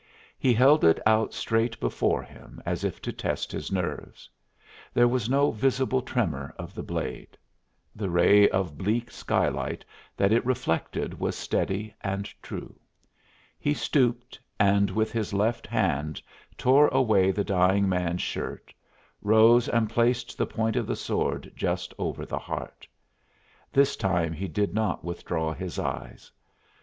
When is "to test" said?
3.03-3.51